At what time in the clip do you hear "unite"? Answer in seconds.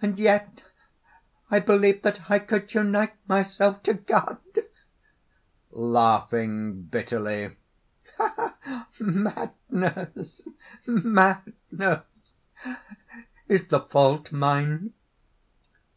2.74-3.16